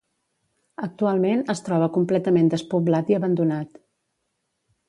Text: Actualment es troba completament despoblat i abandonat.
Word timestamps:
Actualment 0.87 1.43
es 1.55 1.61
troba 1.69 1.91
completament 1.99 2.51
despoblat 2.57 3.15
i 3.15 3.19
abandonat. 3.19 3.81